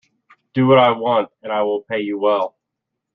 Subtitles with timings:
[0.55, 2.57] Do what I want, and I will pay you well.